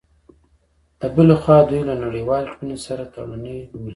[0.99, 3.89] له بلې خوا، دوی له نړیوالې ټولنې سره تړوني بولي